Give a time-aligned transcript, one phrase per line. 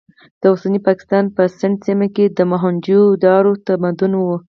[0.41, 4.25] د اوسني پاکستان په سند سیمه کې د موهنجو دارو تمدن و.